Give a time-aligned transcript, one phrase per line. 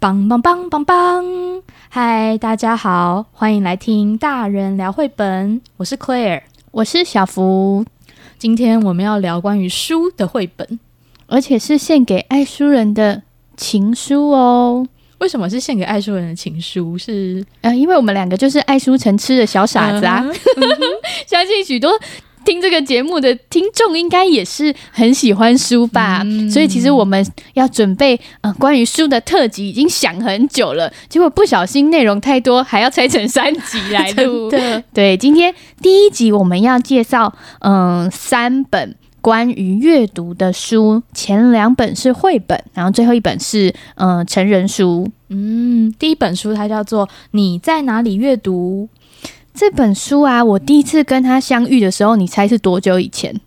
[0.00, 1.62] 棒棒棒棒棒！
[1.90, 5.60] 嗨，大家好，欢迎来听大人聊绘本。
[5.76, 7.84] 我是 Claire，我是小福。
[8.38, 10.80] 今天我们要聊关于书的绘本，
[11.26, 13.20] 而且是献给爱书人的
[13.58, 14.88] 情书哦。
[15.18, 16.96] 为什么是献给爱书人的情书？
[16.96, 20.24] 是呃，因为我们两个就是爱书成痴的小傻子啊！
[20.26, 20.80] 嗯嗯、
[21.28, 21.92] 相信许多。
[22.50, 27.24] 听这个节目的听众应该也是很喜欢书吧，嗯、所以其实我们
[27.54, 34.50] 要准备呃关于书的特辑已经想很久了，结果不小心内容太多，还要拆成三集来录。
[34.50, 45.08] 的对，今天第一集我们要介绍嗯、呃、三本关于阅读的书，前两本是绘本，然后最后一本是嗯、呃、成人书。
[45.28, 48.88] 嗯，第一本书它叫做《你在哪里阅读》。
[49.60, 53.38] 这本书啊，我第一次跟他相遇的时候，你猜是多久以前？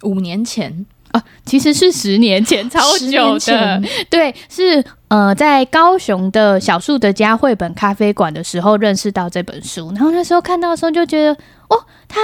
[0.00, 3.82] 五年前啊，其实是十年前，超久的。
[4.08, 11.32] 对，是呃，在高雄的小树的家绘本咖啡馆的时候认识到这本书，然后那时候看到的时候就觉得，
[11.68, 12.18] 哦，他。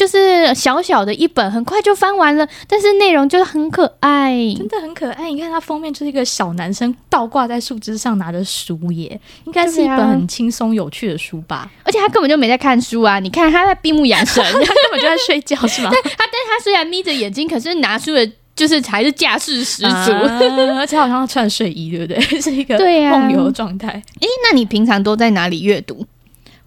[0.00, 5.30] 就是小小的一本，很快就翻完了，但是内容就是很可爱，真的很可爱。
[5.30, 11.70] 你看它封面就是一个小男生倒挂在树枝上拿着书耶，应该是一本很轻松有趣的书吧。
[11.84, 13.18] 而且他根本就没在看书啊！
[13.18, 15.90] 你看他在闭目养神， 他根本就在睡觉， 是吗？
[15.92, 18.26] 他但他虽然眯着眼睛，可是拿书的
[18.56, 20.40] 就是还是架势十足，啊，
[20.78, 22.20] 而且好像穿睡衣，对不对？
[22.40, 22.78] 是一个
[23.10, 23.88] 梦游状态。
[23.88, 26.06] 哎，啊，那你平常都在哪里阅读？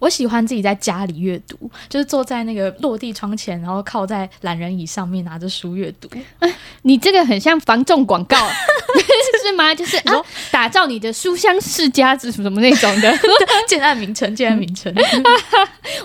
[0.04, 6.09] 我喜欢自己在家里阅读，就是坐在那个落地窗前，然后靠在懒人椅上面拿着书阅读。
[6.40, 6.50] 啊，
[6.84, 8.36] 你这个很像房仲广告，
[9.42, 9.74] 是吗？
[9.74, 13.18] 就是啊，打造你的书香世家之什么那种的。
[13.66, 14.94] 建案名称，建案名称。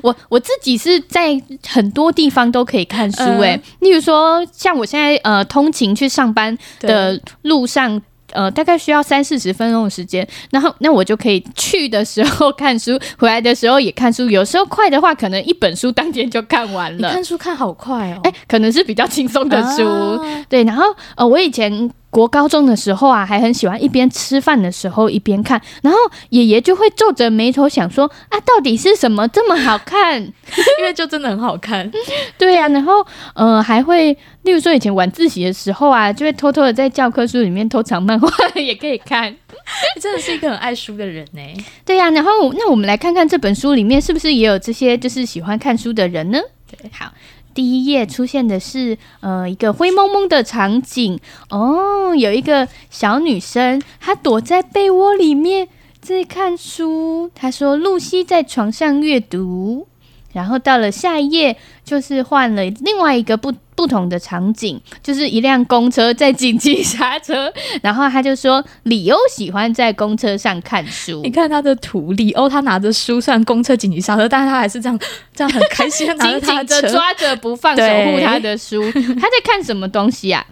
[0.00, 8.00] 我我自己是在很多地方都可以看书，欸，哎，例如说像我现在呃通勤去上班的路上。
[8.32, 14.28] 呃，大概需要三四十分钟的时间，然后那我就可以去的时候看书，回来的时候也看书。
[14.28, 17.08] 有时候快的话，可能一本书当天就看完了。
[17.08, 20.64] 你看书看好快哦，哎，可能是比较轻松的书，啊、对。
[20.64, 20.84] 然后
[21.16, 21.90] 呃，我以前。
[22.10, 25.98] 国高中的时候啊，还很喜欢一边吃饭的时候一边看，然后
[26.30, 30.20] 爷爷就会皱着眉头想说啊，到底是什么这么好看？
[30.80, 31.90] 因为就真的很好看，
[32.38, 32.68] 对呀、啊。
[32.68, 39.30] 然后呃，还会例如说以前晚自习的时候啊，就会偷偷的在教科书里面偷藏漫画也可以看。
[39.30, 41.42] 你 真的是一个很爱书的人呢。
[41.84, 42.10] 对呀、啊。
[42.10, 46.40] 然后那我们来看看这本书里面是不是也有这些就是喜欢看书的人呢？
[46.70, 47.12] 对，好。
[47.58, 51.18] 第一页出现的是呃一个灰蒙蒙的场景
[51.50, 55.68] 哦，有一个小女生，她躲在被窝里面
[56.00, 57.28] 在看书。
[57.34, 59.88] 她说：“露西在床上阅读。”
[60.32, 67.52] 然后到了下一页，就是换了另外一个不不同的场景，就是一辆公车在紧急刹车。
[67.82, 74.98] 然后他就说：“李欧喜欢在公车上看书。”你看他的图，里欧他拿着书上公车紧急刹车，但是他还是这样
[75.34, 78.82] 这样很开心， 紧紧的抓着不放，守护他的书。
[78.92, 80.44] 他在看什么东西啊？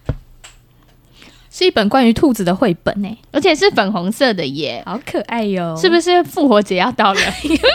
[1.56, 5.74] 是一本关于兔子的绘本呢，而且是粉红色的耶，好可爱哟！
[5.74, 7.20] 是不是复活节要到了？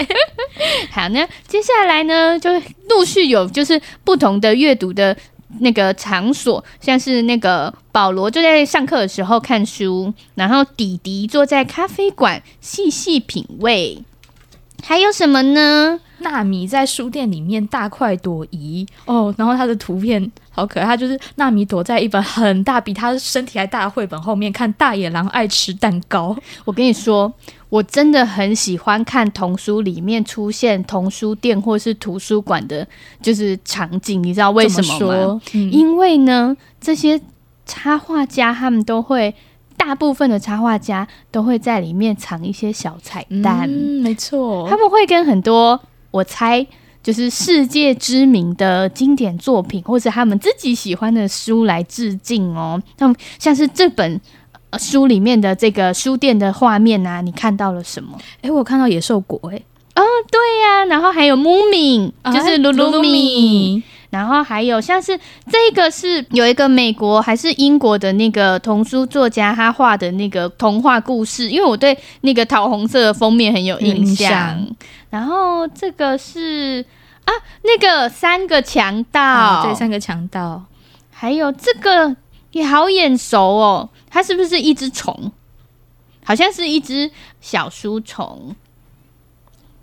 [0.94, 2.52] 好，那接下来呢，就
[2.88, 5.18] 陆续有就是不同的阅读的
[5.62, 14.04] 那个场所，像是那个保罗就在上课的时候看书，然后弟弟坐在咖啡馆细细品味，
[14.84, 16.00] 还有什么呢？
[16.22, 26.36] 纳米在书店里面大快朵颐哦，然后他的图片好可爱，他就是纳米躲在一本很大比他身体还大的绘本后面看大野狼爱吃蛋糕。
[26.66, 27.32] 我跟你说，
[27.70, 32.88] 我真的很喜欢看童书里面出现童书店或是图书馆的，
[33.22, 35.42] 就是场景，你知道为什么吗？
[35.54, 37.20] 因为呢，这些
[37.66, 39.34] 插画家他们都会。
[39.78, 45.82] 大部分的插画家都会在里面藏一些小彩蛋，嗯，没错，他们会跟很多
[46.12, 46.66] 我猜
[47.02, 52.82] 就是世界知名的经典作品，或者他们自己喜欢的书来致敬哦。
[53.00, 54.22] 那么像是这本
[54.78, 58.18] 书里面的这个书店的画面啊，你看到了什么？
[58.42, 59.64] 诶，我看到野兽国，诶，
[59.96, 63.82] 哦，对呀、啊，然后还有 Moomin，就是噜噜米。
[64.12, 65.18] 然后还有像是
[65.50, 74.06] 这个是有一个美国还是英国的那个童书作家他画的那个童话故事，因为我对那个桃红色的封面很有印象。
[74.06, 74.76] 印象。
[75.10, 76.86] 然后这个是
[77.24, 77.32] 啊，
[77.64, 80.62] 那个三个强盗，对，三个强盗。
[81.10, 82.14] 还有这个
[82.52, 85.32] 也好眼熟哦，它是不是一只虫？
[86.26, 87.10] 好像是一只
[87.40, 88.54] 小书虫。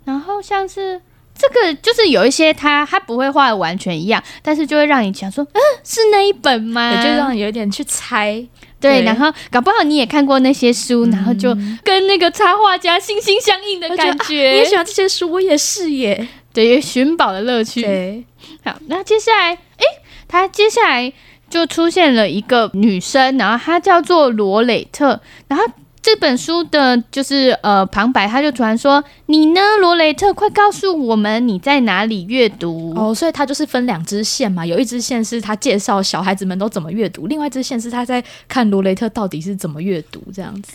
[0.05, 1.01] 然后像是。
[1.39, 7.01] 这个就是有一些他他不会画的完全一样，但是就会让你想说，嗯，是那一本吗？
[7.01, 8.45] 就让你有点去猜。
[8.81, 14.51] 对，然后搞不好你也看过那些书，嗯、然后就跟那个插画家心心相印的感觉。
[14.51, 16.27] 你也喜欢这些书，我也是耶。
[16.51, 17.81] 对，寻宝的乐趣。
[17.81, 18.23] 对，
[18.65, 19.85] 好，那接下来，哎，
[20.27, 21.11] 他接下来
[21.49, 25.65] 就出现了一个女生，然后她叫做罗蕾特，然后。
[26.11, 40.73] 这本书的就是呃旁白，他就突然说：“你呢，罗雷特，快告诉我们你在哪里阅读哦。”所以他就是分两支线嘛，有一支线是他介绍小孩子们都怎么阅读，另外一支线是他在看罗雷特到底是怎么阅读这样子。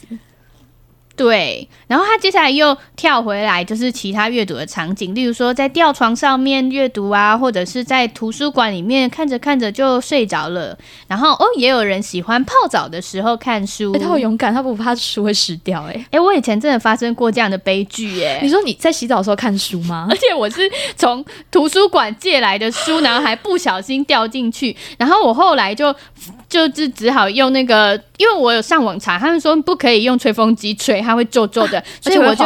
[1.17, 10.77] 对，然后他接下来又跳回来，就是其他阅读的场景，例如说在吊床上面阅读啊，或者是在图书馆里面看着看着就睡着了。
[11.07, 13.93] 然后哦，也有人喜欢泡澡的时候看书。
[13.93, 15.85] 欸，他好勇敢，他不怕书会湿掉。
[15.85, 16.05] 欸。
[16.11, 18.25] 哎，我以前真的发生过这样的悲剧。
[18.25, 20.09] 哎，你说你在洗澡的时候看书吗？
[20.11, 25.95] 而且我是从图书馆借来的书，然后还不小心掉进去，然后我后来就
[26.55, 31.01] 就是只好用那个，因为我有上网查，他们说不可以用吹风机吹。
[31.01, 32.45] 它会皱皱的， 所以我就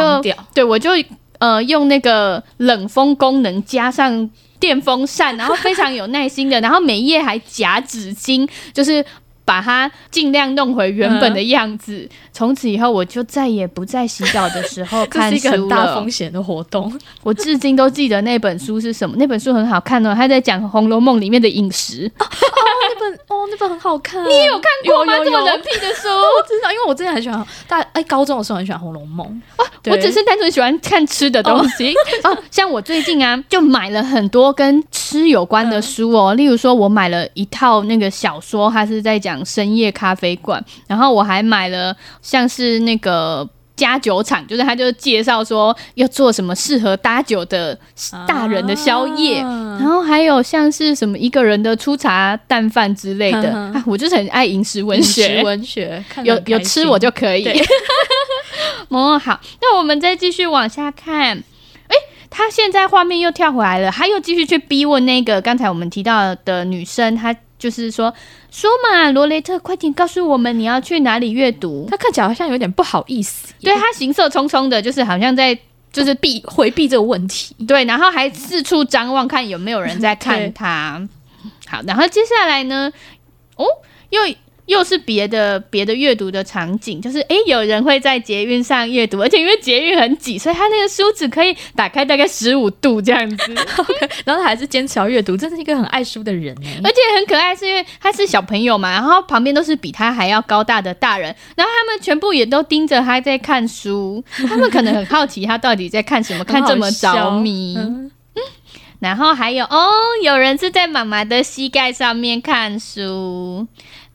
[0.51, 0.89] 对我就
[1.37, 4.27] 呃用那个冷风功能加上
[4.59, 9.05] 电风扇，然后非常有耐心的，然后每一页还夹纸巾，就是。
[9.49, 12.07] 把它尽量弄回原本的样子。
[12.31, 15.31] 从、嗯、此以后，我就再也不在洗澡的时候看书了。
[15.31, 16.93] 这是一个很大风险的活动。
[17.23, 19.15] 我至今都记得那本书是什么。
[19.17, 22.11] 那本书很好看哦，他在讲《红楼梦》里面的饮食。
[23.29, 24.23] 哦，那本很好看。
[24.27, 25.13] 你也有看过吗？
[25.23, 29.25] 这么冷僻的书， 我知道，因为我真的很喜欢大哎，高中的时候很喜欢《红楼梦》
[29.63, 29.71] 啊。
[29.85, 31.93] 我只是单纯喜欢看吃的东西
[32.23, 32.37] 哦， 哦。
[32.51, 36.35] 像我最近啊，就买了很多跟吃有关的书哦。
[36.35, 39.39] 嗯、例如说，我买了一套那个小说，它是在讲。
[39.45, 43.47] 深夜咖啡馆，然后我还买了像是那个
[43.79, 47.77] 家酒厂，就是他就介绍说要做什么适合搭酒的
[48.27, 53.73] 大人的宵夜，啊、然后还有像是什么一个人的粗茶淡饭之类的。
[53.85, 57.47] 我就是很爱饮食文学，文学有有吃我就可以。
[58.89, 61.37] 哦，好，那我们再继续往下看。
[61.87, 61.95] 哎，
[62.29, 67.35] 他现在画面又跳回来了，他又继续去逼问那个刚才我们提到的女生，他。
[67.59, 68.11] 就是说，
[68.49, 71.85] 说嘛，罗雷特，快点告诉我们你要去哪里阅读。
[71.91, 75.55] 他看起来好像有点不好意思，对，他行色匆匆的，就是好像在
[75.91, 81.07] 就是避回避这个问题，对，然后还四处张望，看有没有人在看 他。
[81.67, 82.91] 好，然后接下来呢，
[83.57, 83.65] 哦，
[84.09, 84.21] 又。
[84.69, 93.53] 又是别的别的阅读的场景，就是诶，有人会在捷运上阅读，而且因为捷运很挤，所以他那个书只可以打开大概十五度这样子。
[94.23, 96.67] 然后他还是坚持要阅读，真是一个很爱书的人呢。
[96.83, 107.75] 而且很可爱，是因为他是小朋友嘛，然后旁边都是比他还要高大的大人，然后他们全部也都盯着他在看书， 他们可能很好奇他到底在看什么，看这么着迷。
[107.75, 108.11] 嗯，
[108.99, 109.89] 然后还有哦，
[110.21, 113.67] 有人是在妈妈的膝盖上面看书。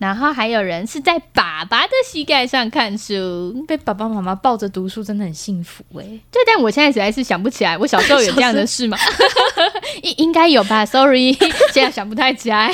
[0.05, 6.05] 然后还有人是在爸爸的膝盖上看书，被爸爸妈妈抱着读书，真的很幸福哎。
[6.31, 8.99] 对，但我现在实在是想不起来，我小时候有 这样的事吗？
[10.03, 11.33] 应应该有吧，Sorry，
[11.73, 12.71] 现在想不太起来。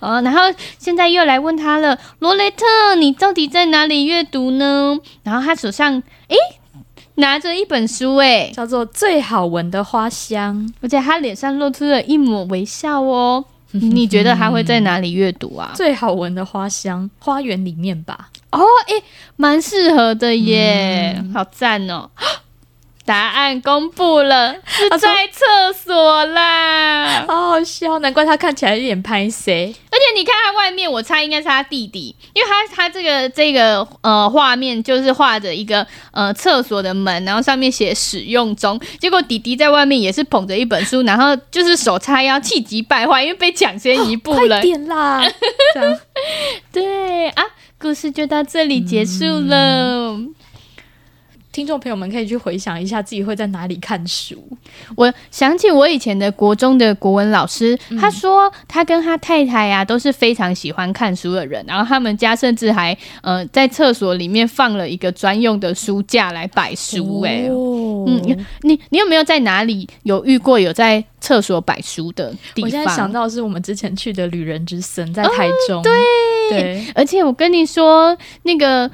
[0.00, 0.40] 哦，然后
[0.76, 2.64] 现在又来问他了，罗雷特，
[2.98, 4.98] 你到底在哪里阅读呢？
[5.22, 6.36] 然后他手上诶
[7.14, 13.44] 拿着一本书，哎，叫做《最好闻的花香》，而且他脸上露出了一抹微笑哦。
[13.90, 15.72] 你觉得他会在哪里阅读啊？
[15.74, 18.30] 最好闻的花香，花园里面吧。
[18.52, 19.02] 哦，诶，
[19.34, 22.08] 蛮适合的耶，嗯、好赞哦。
[23.06, 29.74] 答案公布了，是在厕所啦，好好笑，难怪他看起来有点拍谁。
[29.90, 44.56] 而且你看他外面，我猜应该是他弟弟，因为他他这个这个呃画面就是画着一个呃厕所的门，然后上面写使用中，结果弟弟在外面也是捧着一本书，然后就是手叉腰，气急败坏，因为被抢先一步了。
[44.56, 45.22] 快点啦！
[46.72, 47.44] 对啊，
[47.78, 50.14] 故事就到这里结束了。
[50.14, 50.34] 嗯
[51.54, 54.36] 听众朋友们可以去回想一下自己会在哪里看书。
[54.96, 67.44] 我想起我以前的国中的国文老师，嗯、他说他跟他太太呀、啊、都是非常喜欢看书的人，然后他们家甚至还呃在厕所里面放了一个专用的书架来摆书、欸。
[67.44, 72.64] 哎、哦，嗯，你你有没有在哪里有遇过有在厕所摆书的地方？
[72.64, 76.00] 我现在想到是我们之前去的旅人之森在台中，嗯、对
[76.50, 78.90] 对，而且我跟你说那个。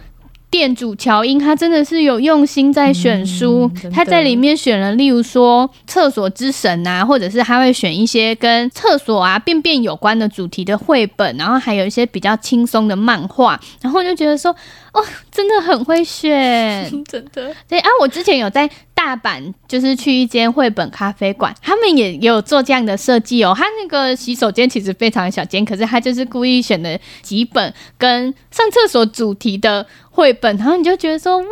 [0.50, 14.54] 店主乔英，他真的是有用心在选书，嗯、他在里面选了，例如说厕所之神啊，或者是他会选一些跟厕所啊、便便有关的主题的绘本，然后还有一些比较轻松的漫画，然后我就觉得说，
[14.92, 17.54] 哦，真的很会选， 真的。
[17.68, 18.70] 对啊，我之前有在。
[18.92, 23.54] 大阪就是去一间绘本咖啡馆，他们也有做这样的设计哦。
[23.56, 31.46] 他那个洗手间其实非常小间，可是他就是故意选了几本跟上厕所主题的绘本，然后你就觉得说哇。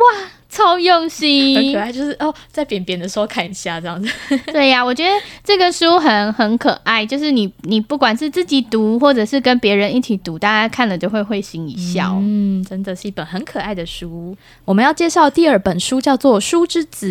[0.49, 4.11] 超用心，很可爱，就是哦，在扁扁的时候看一下这样子。
[4.51, 5.11] 对呀、啊，我觉得
[5.43, 12.17] 这个书很很可爱，就是你你不管是自己读，或者是跟别人一起读，大家看了就会会心一笑。
[12.19, 14.35] 嗯，真的是一本很可爱的书。
[14.65, 17.07] 我们要介绍第二本书，叫做《书之子》。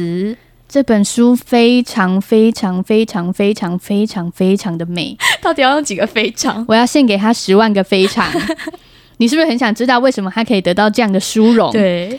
[0.68, 5.16] 这本书非常非常非常非常非常非常的美。
[5.40, 6.62] 到底要用几个非常？
[6.68, 8.30] 我要献给他十万个非常。
[9.16, 11.73] 你是不是很想知道为什么他可以得到这样的殊荣？
[11.73, 12.18] 对。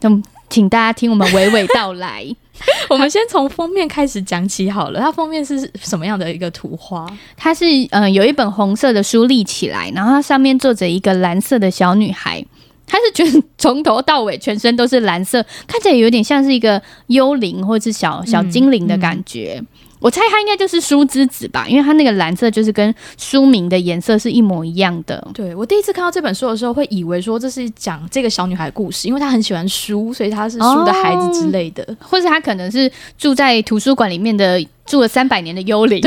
[0.00, 2.26] 那请大家听我们娓娓道来。
[2.90, 4.98] 我们先从封面开始讲起好了。
[4.98, 7.06] 它封面是什么样的一个图画？
[7.36, 12.44] 它是嗯、呃，有一本红色的书立起来，然后它上面坐着一个蓝色的小女孩。
[12.84, 19.58] 她是全从头到尾全身都是蓝色，看起来有点像是一个幽灵或者是小小精灵的感觉。
[19.60, 19.66] 嗯嗯
[20.00, 25.26] 我猜它应该就是书之子吧，因为它那个蓝色就是跟书名的颜色是一模一样的。
[25.34, 34.64] 对，我第一次看到这本书的时候，会以为说这是讲这个小女孩故事，因为她很喜欢书，所以她是书的孩子之类的，哦、或者她可能是住在图书馆里面的。
[34.88, 36.00] 住了三百年的幽灵，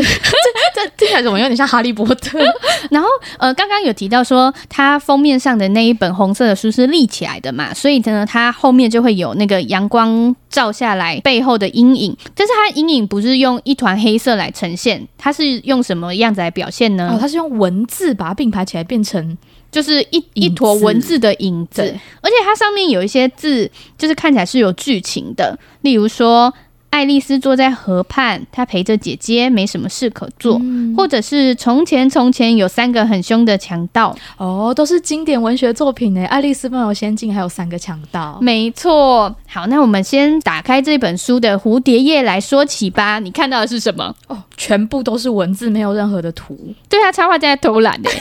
[1.11, 2.39] 起来怎么有点像哈利波特？
[2.89, 12.15] 然后呃，刚刚有提到说，它封面上的那一本红色的书是立起来的嘛，所以呢，它后面就会有那个阳光照下来背后的阴影。
[12.33, 17.11] 但是它阴影不是用一团黑色来呈现，它是用什么样子来表现呢？
[17.13, 19.37] 哦，它是用文字把它并排起来，变成
[19.71, 21.81] 就是一一坨文字的影子，
[22.21, 26.53] 而且它上面有一些字，就是看起来是有剧情的，例如说。
[26.91, 30.59] 爱丽丝坐在河畔，她陪着姐姐，没什么事可做。
[30.61, 36.23] 嗯、或者是从前从前有三个很凶的强盗，哦，都是经典文学作品呢。
[36.25, 39.33] 爱丽丝梦游仙境还有三个强盗，没错。
[39.47, 43.19] 好，那我们先打开这本书的蝴蝶页来说起吧。
[43.19, 44.13] 你看到的是什么？
[44.27, 46.57] 哦，全部都是文字，没有任何的图。
[46.87, 48.09] 对啊，插画家在偷懒呢。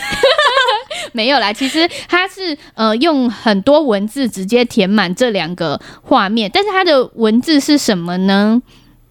[1.13, 8.61] 没有啦，其实它是呃用很多文字直接填满这两个画面，但是它的文字是什么呢？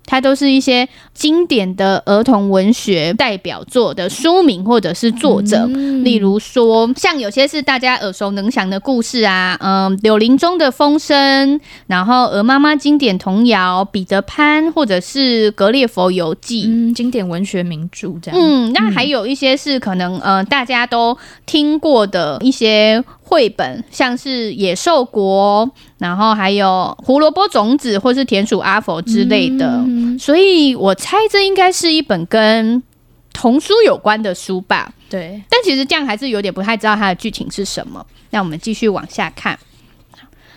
[0.09, 18.41] 它都是一些经典的儿童文学代表作的书名或者是作者，嗯、例如说像有些是大家耳熟能详的故事啊，嗯、呃，柳林中的风声，然后鹅妈妈经典童谣彼得潘，或者是格列佛游记，嗯，经典文学名著这样。
[18.41, 23.03] 嗯，那还有一些是可能呃大家都听过的一些。
[23.29, 32.81] 绘本像是野兽国，然后还有胡萝卜种子或是田鼠阿佛之类的，嗯、所以我猜这应该是一本跟
[33.31, 34.91] 童书有关的书吧。
[35.09, 38.05] 对，但其实这样还是有点不太知道它的剧情是什么。
[38.29, 39.59] 那我们继续往下看，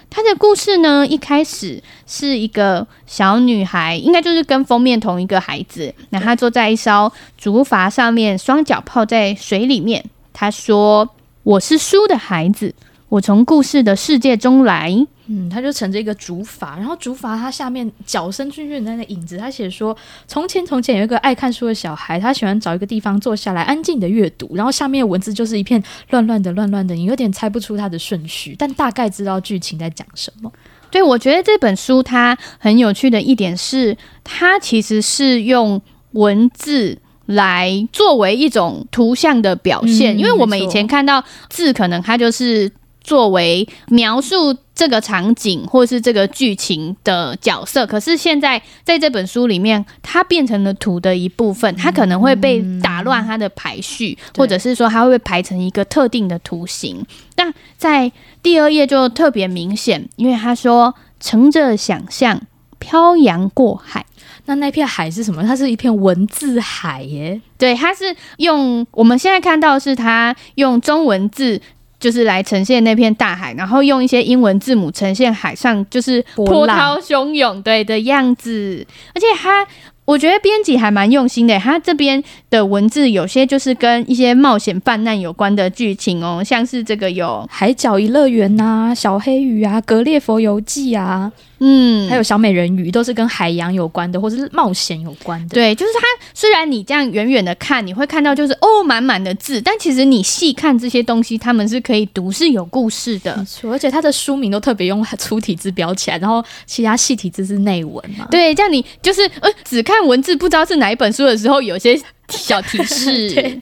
[0.08, 10.04] 它的故事呢，一开始是一个小女孩，应该就是跟封面同一个孩子，那她坐在一艘竹筏上面，双脚泡在水里面。
[10.32, 11.08] 她说。
[11.44, 12.72] 我是书的孩子，
[13.12, 14.90] 我从故事的世界中来。
[15.26, 19.94] 嗯，他就乘着一个竹筏，然后竹筏它下面脚伸进去的那个影子，他写说：
[20.26, 24.56] 从前从前有一个爱看书的小孩，他喜欢找一个地方坐下来安静的阅读。
[24.56, 30.50] 然后下面的文字就是一片乱乱的、乱乱的，你有点猜不出它的顺序，但大概知道剧情在讲什么。
[30.90, 36.98] 对，我觉得这本书它很有趣的一点是，它其实是用文字。
[37.26, 42.70] 来作为一种图像的表现，嗯、因为我们以前看到字，可能它就是
[43.02, 47.86] 作为描述这个场景或是这个剧情的角色。
[47.86, 57.04] 可是现在在这本书里面，它变成了图的一部分，它可能会被打乱它的排序，嗯、或者是说它会被排成一个特定的图形。
[57.36, 58.10] 那在
[58.42, 62.40] 第二页就特别明显，因为他说乘着想象
[62.78, 64.06] 漂洋过海。
[64.46, 65.40] 那那片海是什么？
[65.44, 67.40] 它是一片文字海耶。
[67.56, 71.60] 对，它是用我们现在看到是它用中文字
[72.02, 79.64] 就是来呈现那片大海，然后用一些英文字母呈现海上就是波涛汹涌对的样子，而且它。
[80.04, 91.30] 我觉得编辑还蛮用心的，他这边的文字有些就是跟一些冒险犯难有关的剧情哦，像是这个有《海角一乐园》呐，《小黑鱼》啊，《格列佛游记》啊，
[91.64, 95.54] 嗯，还有《小美人鱼》，都是跟海洋有关的，或者是冒险有关的。
[95.54, 96.00] 对，就是它。
[96.34, 103.36] 虽然你这样远远的看，你会看到就是哦满满的字，但其实你细看这些东西，他们是可以读，是有故事的。
[103.36, 108.26] 没错，而且它的书名都特别用粗体字标起来，然后其他细体字是内文嘛。
[108.30, 110.02] 对，这样你就是呃只看。
[110.02, 111.96] 文字不知道是哪一本书的时候，有些
[112.28, 113.30] 小提示。
[113.34, 113.60] 对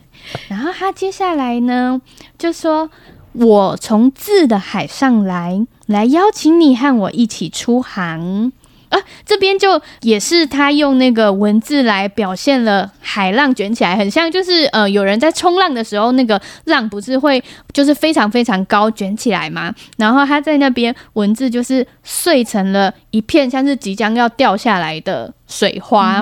[0.49, 2.01] 然后他接下来呢，
[2.39, 2.89] 就说
[3.33, 8.53] ：“我从字的海上来，来邀请你和我一起出航。”
[8.91, 17.41] 啊，这边就也是他用那个文字来表现了海浪卷起来，很像就是呃有人在冲浪的时候，那个浪不是会
[17.73, 19.73] 就是非常非常高卷起来吗？
[19.97, 26.21] 然后他在那边文字就是碎成了一片，像是即将要掉下来的水花。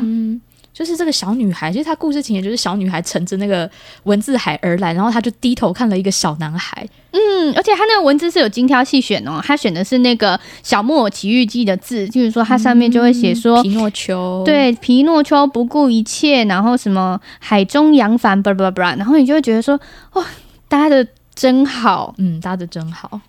[0.78, 3.68] 就是这个小女孩，其实她故事情节就是小女孩乘着那个
[4.04, 6.88] 文字海而来，然后她就低头看了一个小男孩。
[7.10, 19.80] 嗯，而且她那个文字是有精挑细选哦，她选的是那个《小木偶奇遇记》的字，就是说它上面就会写说、嗯、皮诺丘，对，皮诺丘不顾一切，然后什么海中扬帆，巴拉巴拉巴拉，然后你就会觉得说，
[20.12, 20.24] 哇，
[20.68, 21.04] 搭的
[21.34, 23.20] 真好，嗯，搭的真好。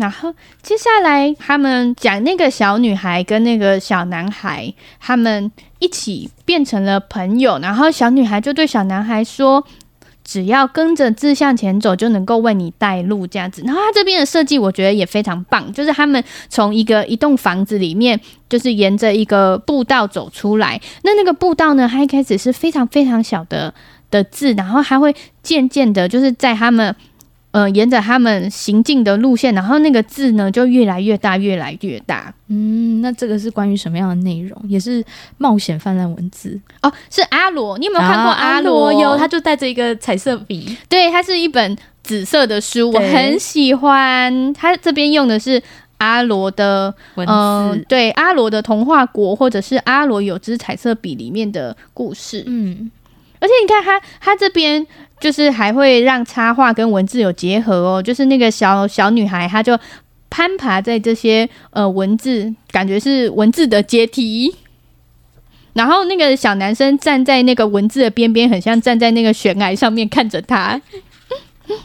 [0.00, 7.58] 然后接下来他们讲那个小女孩跟那个小男孩，他们一起变成了朋友。
[7.58, 9.62] 然后小女孩就对小男孩说
[10.24, 13.62] ：“只要跟着字向前走，就能够为你带路。”这样子。
[13.66, 20.80] 然后他这边的设计我觉得也非常棒，就是他们从一个一栋房子里面，就是沿着一个步道走出来。
[21.02, 23.74] 那那个步道呢，它一开始是非常非常小的
[24.10, 26.96] 的字，然后还会渐渐的，就是在他们。
[27.52, 32.32] 呃，沿着他们行进的路线，然后那个字呢就越来越大，越来越大。
[32.46, 34.56] 嗯，那这个是关于什么样的内容？
[34.68, 35.04] 也是
[35.38, 36.92] 冒险泛滥文字哦。
[37.10, 38.86] 是阿罗，你有没有看过阿罗？
[38.86, 40.76] 啊、有，他就带着一个彩色笔。
[40.88, 44.52] 对，它是一本紫色的书，我很喜欢。
[44.54, 45.60] 他这边用的是
[45.98, 52.42] 阿罗的文字，呃、对，阿罗的童话国，或者是阿罗有支彩色笔里面的故事。
[52.46, 52.90] 嗯，
[53.40, 54.86] 而且你看他，他这边。
[55.20, 59.78] 就是还会让插画跟文字有结合哦，就是那个小小女孩，她就
[60.30, 64.56] 攀爬在这些呃文字，感觉是文字的阶梯。
[65.74, 70.80] 然后那个小男生站在那个文字的边边，很像站在那个悬崖上面看着他。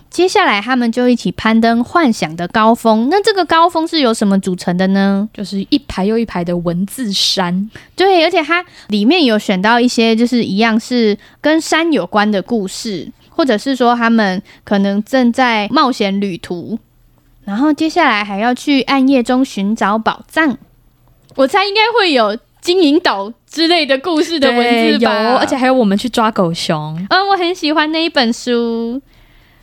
[0.10, 3.08] 接下来他们就一起攀登幻想的高峰。
[3.10, 5.27] 那这个高峰是由什么组成的呢？
[5.34, 7.70] 就是一排又一排的文字山。
[7.96, 13.12] 对，而且它里面有选到一些，就是一样是跟山有关的故事。
[13.38, 16.80] 或者是说他们可能正在冒险旅途，
[17.44, 20.58] 然后接下来还要去暗夜中寻找宝藏。
[21.36, 26.95] 我猜应该会有金银岛之类的故事的文字吧，有，而且还有我们去抓狗熊。
[27.10, 29.02] 嗯，我很喜欢那一本书。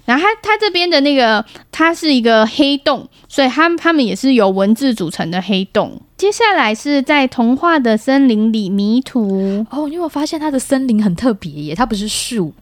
[0.05, 6.01] 然后它它这边的那个，它是一个黑洞，所以它它们也是由文字组成的黑洞。
[6.17, 9.65] 接下来是在童话的森林里迷途。
[9.71, 12.53] 哦，因为我发现它的森林很特别耶，它不是树。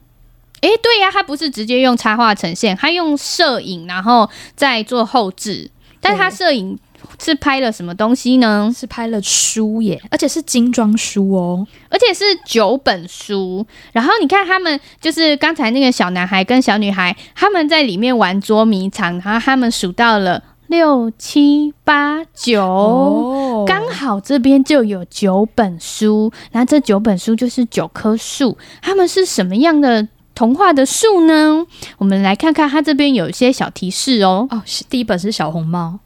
[0.61, 5.71] 诶，对呀，它不是直接用插画呈现，它用摄影，然后再做后置。
[6.03, 6.79] 但它摄影
[7.23, 8.73] 是拍了什么东西呢？
[8.77, 13.67] 是拍了书耶，而且是精装书哦，而且是九本书。
[13.93, 26.33] 然后你看他们，就是刚才那个小男孩跟小女孩，他们在里面玩捉迷藏，然后他们数到了六七八九，哦，刚好这边就有九本书。
[26.53, 30.09] 那这九本书就是九棵树，他们是什么样的？
[30.33, 31.67] 童话的树呢？
[31.99, 34.47] 我们来看看，它这边有一些小提示哦。
[34.51, 35.99] 哦，第一本是小红帽，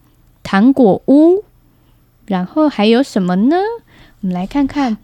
[0.44, 1.42] 糖果屋，
[2.26, 3.56] 然后还有什么呢？
[4.20, 4.98] 我们来看看，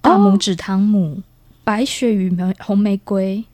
[0.00, 1.20] 大拇指汤姆，
[1.62, 3.44] 白雪与玫红玫瑰。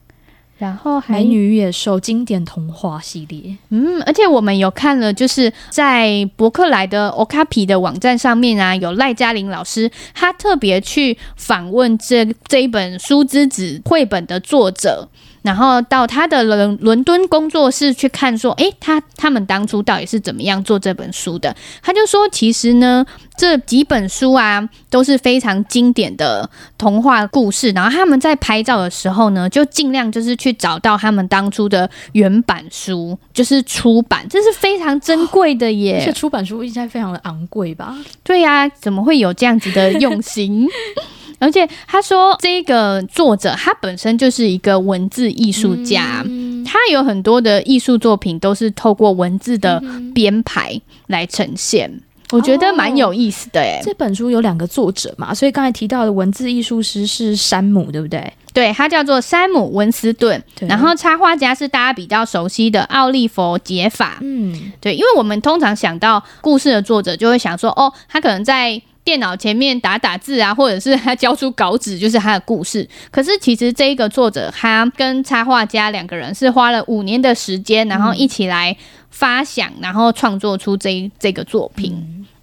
[0.58, 15.08] 然后还，美女与野兽经典童话系列，嗯，而且我们有看了，就是在博客来的 Okapi 的网站上面啊，有赖嘉玲老师，他特别去访问这这一本《书之子》绘本的作者。
[15.42, 21.54] 然后到他的伦伦敦工作室去看，说，诶，他他们当初到底是怎么样做这本书的？
[21.82, 23.04] 他就说，其实呢，
[23.36, 27.70] 这几本书啊都是非常经典的童话故事。
[27.72, 35.98] 然后他们在拍照的时候呢，就尽量就是去找到他们当初的原版书，就是出版，这是非常珍贵的耶。
[36.00, 37.96] 而且出版书应该非常的昂贵吧？
[38.22, 40.68] 对呀，怎么会有这样子的用心？
[41.42, 49.82] 而且他说，这个作者他本身就是一个文字艺术家，嗯，他有很多的艺术作品都是透过文字的
[50.14, 52.00] 编排来呈现，嗯，
[52.30, 53.82] 我觉得蛮有意思的哎，哦。
[53.84, 58.32] 这本书有两个作者嘛，所以刚才提到的文字艺术师是山姆，对不对？
[58.54, 60.40] 对，他叫做山姆·温斯顿。
[60.60, 64.18] 然后插画家是大家比较熟悉的奥利弗·杰法。
[64.20, 68.80] 嗯，对，因为我们通常想到故事的作者，就会想说，哦，他可能在。
[69.04, 72.88] 电脑前面打打字啊，或者是 他交出稿纸，就是他的故事。
[73.10, 78.76] 可是其实这一个作者，他跟插画家两个人是花了五年的时间，然后一起来
[79.10, 81.92] 发想，然后创作出这这个作品。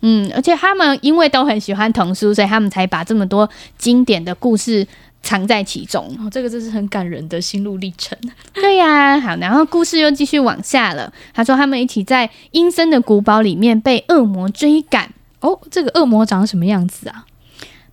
[0.01, 4.85] 嗯，嗯，而且他们因为都很喜欢童书，所以他们才把这么多经典的故事
[5.23, 6.05] 藏在其中。
[6.19, 8.17] 哦，这个真是很感人的心路历程。
[8.53, 11.11] 对呀，好，然后故事又继续往下了。
[11.33, 15.09] 他说他们一起在阴森的古堡里面被恶魔追赶。
[15.41, 17.25] 哦，这个恶魔长什么样子啊？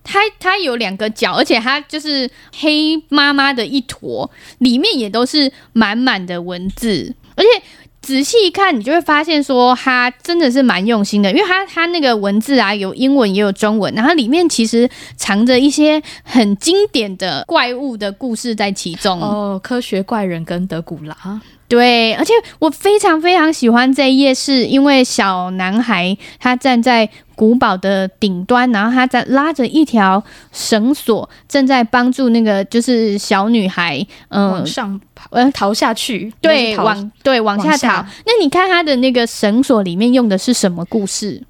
[0.03, 2.29] 它它有两个角，而且它就是
[2.59, 4.29] 黑妈妈的一坨，
[4.59, 7.63] 里面也都是满满的文字，而且。
[7.99, 19.19] 仔细一看，你就会发现说，它真的是蛮用心的，因为它它那个文字啊，有英文也有中文，然后里面其实藏着一些很经典的怪物的故事在其中。
[19.19, 21.41] 哦，科学怪人跟德古拉。
[21.67, 33.97] 对，而且我非常非常喜欢这一页，是因为小男孩他站在古堡的顶端，然后他在拉着一条绳索，正在帮助那个就是小女孩，
[34.29, 37.77] 嗯、呃，往上跑，呃，逃下去，对，往对往下逃。
[37.77, 41.43] 下那你看他的那个绳索里面用的是什么故事？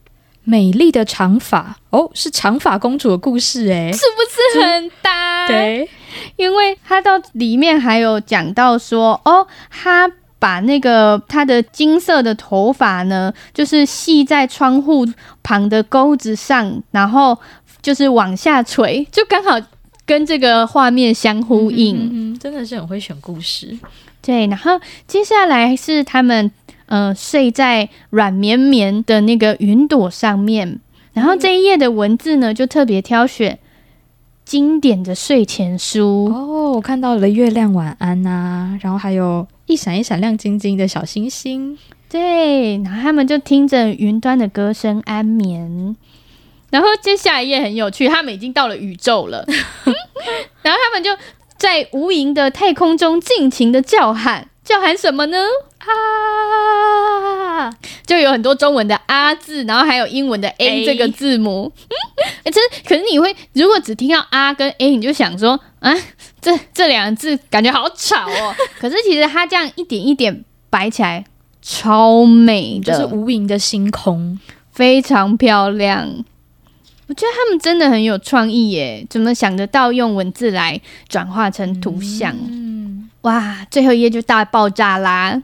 [0.44, 5.48] 美丽的长发哦，是长发公主的故事，哎，是不是很搭？
[5.48, 5.88] 对。
[6.36, 15.08] 因为他到里面还有讲到说，哦，他把那个他的金色的头发呢，就是系在窗户
[15.42, 17.38] 旁的钩子上，然后
[17.82, 19.60] 就是往下垂，就刚好
[20.06, 21.96] 跟这个画面相呼应。
[21.96, 23.78] 嗯，嗯，嗯，真的是很会选故事。
[24.22, 26.52] 对，然后接下来是他们
[26.86, 30.80] 呃睡在软绵绵的那个云朵上面，
[31.14, 33.58] 然后这一页的文字呢就特别挑选。
[34.48, 41.78] 经典的睡前书哦，我看到了月亮晚安呐、啊，然后还有一闪一闪亮晶晶的小星星，
[42.10, 45.98] 对，然后他们就听着云端的歌声安眠。
[46.70, 49.46] 然后接下来一页很有趣，他们已经到了宇宙了，
[50.64, 51.12] 然后他们就
[51.58, 55.38] 在无垠的太空中尽情的叫喊，叫喊什么呢？
[55.88, 57.72] 啊，
[58.06, 61.72] 就有很多中文的“啊”字，然后还有英文的 “a” 这个字母。
[62.44, 65.94] 哎、欸，这可是你会如果只听到“啊”跟 “a”，你就想说啊，
[66.40, 68.56] 这这两个字感觉好吵哦。
[68.80, 71.26] 可是其实它这样一点一点摆起来，
[71.62, 74.40] 超美的，就是无垠的星空，
[74.72, 76.24] 非常漂亮。
[77.08, 82.36] 我觉得他们真的很有创意耶，怎么想得到用文字来转化成图像？
[82.50, 85.42] 嗯，哇，最后一页就大爆炸啦！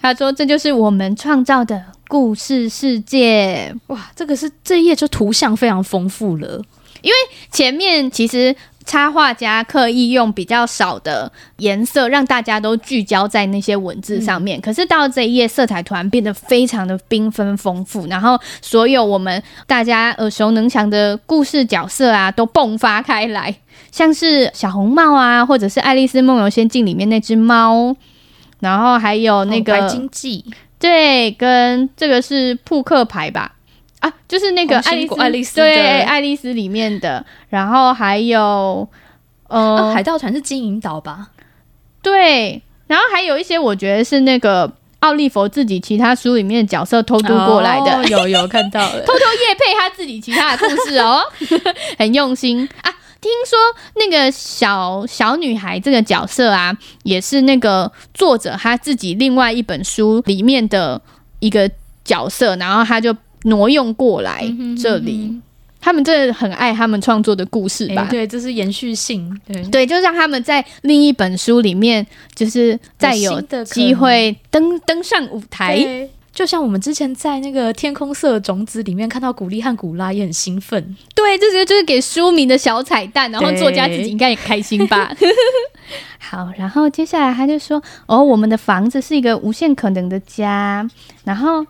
[0.00, 6.62] 他说：“这就是我们创造的故事世界。”哇，这个是这一页就图像非常丰富了，
[7.02, 7.16] 因为
[7.50, 8.54] 前面其实
[8.84, 14.60] 插画家刻意用比较少的颜色，让大家都聚焦在那些文字上面。
[14.60, 23.52] 嗯、可是到这一页，色彩突然变得非常的缤纷丰富，然后所有我们大家耳熟能详的故事角色啊，都迸发开来，
[23.90, 27.96] 像是小红帽啊，或者是《爱丽丝梦游仙境》里面那只猫。
[28.66, 30.44] 然后还有那个白金记，
[30.76, 33.52] 对，跟这个是扑克牌吧？
[34.00, 37.24] 啊，就是那个爱丽丝，爱丽丝对，爱丽丝里面的。
[37.48, 38.88] 然后还有
[39.46, 41.28] 呃，啊、海盗船是金银岛吧？
[42.02, 51.20] 对，然后还有一些我觉得是那个奥利弗自己其他书里面的角色偷渡过来的，哦、有有看到了， 偷偷夜配他自己其他的故事哦，
[51.96, 52.92] 很用心啊。
[53.26, 53.58] 听说
[53.96, 61.00] 那个小小女孩这个角色啊，也是那个作者他自己另外一本书里面的
[61.40, 61.70] 一个
[62.04, 64.42] 角色，然后他就挪用过来
[64.80, 65.12] 这里。
[65.12, 65.42] 嗯、哼哼哼
[65.78, 68.02] 他们真的很爱他们创作的故事吧？
[68.02, 69.40] 欸、对，这是延续性。
[69.46, 76.08] 对对，就让他们在另一本书里面，就是再有机会登登上舞台。
[76.36, 85.10] 就像我们之前在那个天空色种子里面看到古力和古拉也很兴奋，对，这些就是给书名的小彩蛋，然后作家自己应该也开心吧。
[86.20, 90.86] 好，然后接下来他就说：“哦，我们的房子是一个无限可能的家。”
[91.24, 91.64] 然后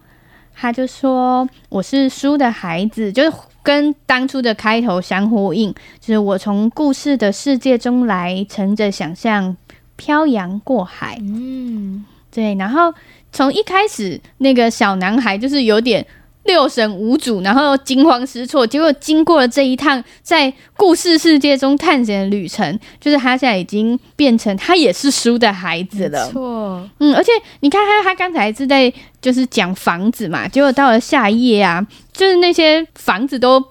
[0.52, 9.56] 他就说：“我是书的孩子，就是跟当初的开头相呼应，就是我从故事的世界中来，乘着想象
[9.94, 12.92] 漂洋过海。”嗯，对，然后。
[13.36, 16.04] 从一开始，那个小男孩就是有点
[16.44, 18.66] 六神无主，然后惊慌失措。
[18.66, 26.30] 结果经过了这一趟在故事世界中探险的旅程，就是他现在已经变成他也是书的孩子了。
[26.30, 33.62] 错，嗯，而且你看他，他刚才是在就是讲房子嘛，结果到了下一页啊，就是那些房子都。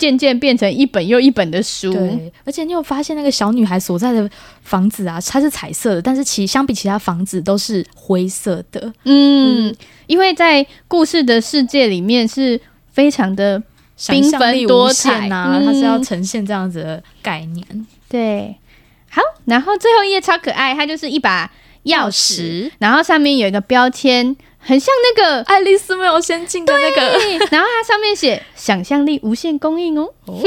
[0.00, 4.28] 渐渐变成一本又一本的书，对，而且你有发现那个小女孩所在的
[4.62, 8.80] 房子啊，它是彩色的，但是其相比其他房子都是灰色的。
[9.04, 12.58] 嗯，嗯，因为在故事的世界里面是
[12.90, 13.62] 非常的
[13.98, 17.86] 缤纷多彩啊，嗯，它是要呈现这样子的概念。
[18.08, 18.56] 对，
[19.10, 21.52] 好，然后最后一页超可爱，它就是一把
[21.84, 24.34] 钥匙，然后上面有一个标签。
[24.60, 27.00] 很像那个《爱丽丝梦游仙境》的那个，
[27.50, 30.08] 然后它上面写“想象力无限供应”哦。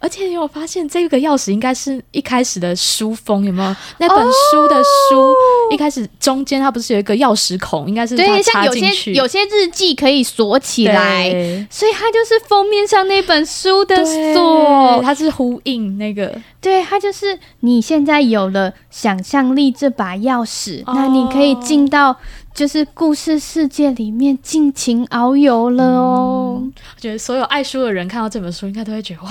[0.00, 3.76] 而且你有发现这个钥匙应该是一开始的书封有没有？
[3.98, 5.34] 那本书的书、哦、
[5.72, 7.88] 一开始中间它不是有一个钥匙孔？
[7.88, 8.80] 应该是它插进去。
[8.80, 11.30] 对，像有些有些日记可以锁起来，
[11.68, 16.32] 所以它就是封面上那本书的锁，它是呼应那个。
[16.60, 22.16] 对，它就是你现在有了想象力这把钥匙，哦、那你可以进到
[22.58, 26.58] 就是故事世界里面尽情遨游了哦。
[26.60, 29.30] 嗯、我觉得所有爱书的人看到这本书，应该都会觉得哇。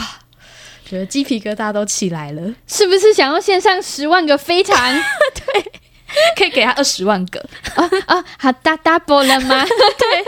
[0.85, 4.77] 觉得鸡皮疙瘩都起来了，是不是想要献上十万个非常？
[5.35, 5.71] 对，
[6.37, 7.41] 可以给他二十万个
[7.75, 9.65] 哦哦，好大 double 了吗？
[9.99, 10.25] 对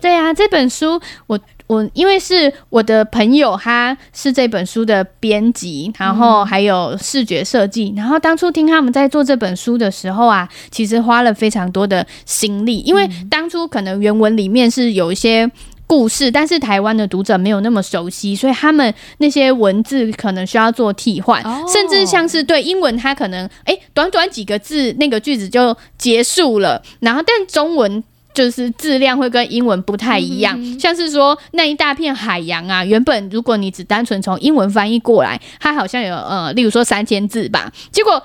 [0.00, 15.50] 对啊，这本书我我因为是我的朋友，他是这本书的编辑，然后还有视觉设计，然后当初听他们在做这本书的时候啊，其实花了非常多的心力，因为当初可能原文里面是有一些。
[15.88, 21.72] 故事，但是台湾的读者没有那么熟悉，所以他们那些文字可能需要做替换，oh.
[21.72, 28.02] 甚至像是对英文，它可能哎、欸，短短几个字那个句子就结束了，然后但中文
[28.36, 30.80] 就是质量会跟英文不太一样，mm hmm.
[30.80, 38.22] 像是说那一大片海洋啊，原本如果你只单纯从英文翻译过来，它好像有呃，例如说三千字吧，结果。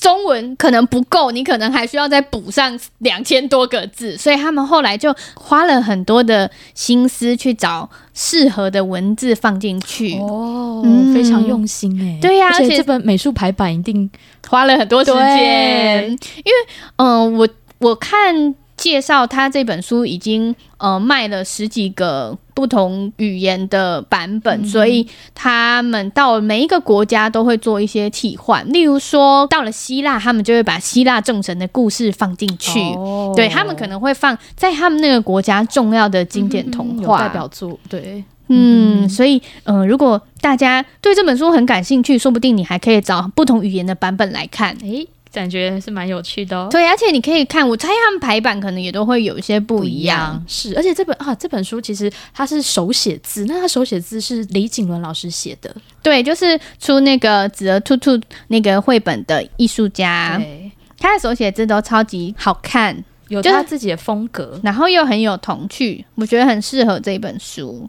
[0.00, 10.14] 中文可能不够，你可能还需要再补上两千多个字，所以他们后来就花了很多的心思去找适合的文字放进去。
[10.20, 12.16] 哦，嗯、非常用心哎。
[12.22, 14.08] 对呀、啊，而且这本美术排版一定
[14.48, 16.52] 花了很多时间，因为
[16.98, 18.54] 嗯、呃，我我看。
[18.78, 28.66] 介绍他这本书已经呃卖了十几个不同语言的版本，嗯、所以他们到每一个国家都会做一些替换。
[28.72, 37.78] 例如说到了希腊，他们就会把希腊众神的故事放进去，哦、对他们可能会放在他们那个国家重要的经典童话、嗯、代表作。
[37.88, 44.76] 对，嗯，嗯所以嗯、呃，如果大家对这本书很感兴趣，说不定你还可以找不同语言的版本来看。
[44.82, 46.68] 诶感觉是蛮有趣的哦。
[46.70, 49.98] 对，而且你可以看，我猜他们排版可能也都会有一些不一样。
[49.98, 55.74] 一样是，而且这本啊，这本书其实它是手写字，那它手写字是李景伦老师写的。
[56.02, 58.12] 对，就是出那个《纸儿兔兔》
[58.48, 67.88] 那个绘本的艺术家，对他的手写字都超级好看，有他自己的风格，然后又很有童趣，我觉得很适合这本书。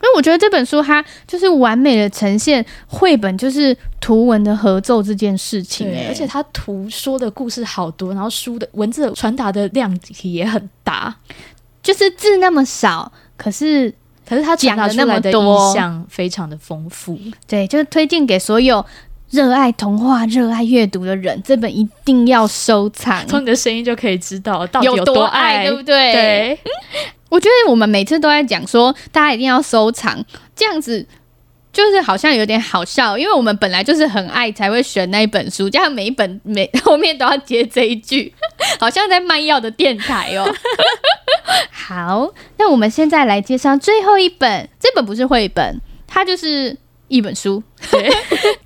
[0.00, 11.14] 因为我觉得这本书它就是完美的呈现绘本就是图文的合奏这件事情，欸，而且它图说的故事好多，然后书的文字传达的量体也很大，
[11.82, 13.92] 就是字那么少，可是
[14.26, 17.18] 可是它讲的那么多，印象非常的丰富。
[17.46, 18.84] 对，就是推荐给所有
[19.30, 23.26] 热爱童话、热爱阅读的人，这本一定要收藏。
[23.26, 26.12] 从你的声音就可以知道到底有多爱，对不对？
[26.12, 26.58] 对。
[27.28, 30.24] 我觉得我们每次都在讲说，大家一定要收藏，
[30.56, 31.06] 这样子
[31.70, 38.32] 就是好像有点好笑，因为我们本来就是很爱才会选那一本书，加上每一本每 后面都要接这一句，
[38.80, 40.50] 好像在卖药的电台哦。
[41.70, 46.78] 好，那我们现在来介绍最后一本，这本不是绘本，它就是。
[47.10, 48.10] 一本书，对，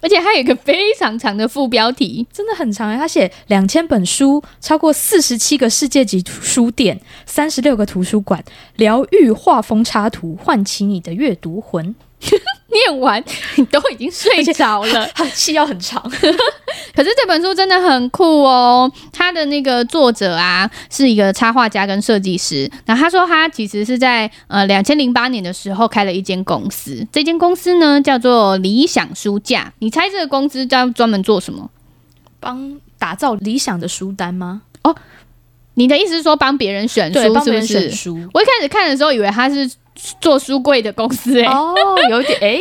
[0.02, 2.96] 而且它有一个非常长的副标题，真的很长哎。
[2.98, 8.44] 他写两千本书，超过四十七个世界级书店，三十六个图书馆，
[8.76, 11.94] 疗愈画风插图，唤起你的阅读魂。
[12.72, 13.22] 念完
[13.56, 16.02] 你都已经睡着了， 戏要很长。
[16.94, 22.70] 可是这本书真的很酷哦，他的那个作者啊是一个插画家跟设计师。
[22.86, 29.72] 然后他说他其实是在呃两千零八年的时候开了一间公司，这间公司呢叫做理想书架。
[29.80, 31.68] 你猜这个公司专专门做什么？
[32.40, 34.62] 帮打造理想的书单吗？
[34.84, 34.94] 哦，
[35.74, 37.20] 你的意思是说帮别人选书？
[37.20, 38.28] 是不是。
[38.32, 39.70] 我一开始看的时候以为他是。
[40.20, 41.74] 做书柜的公司哎、欸，哦，
[42.08, 42.58] 有点 哎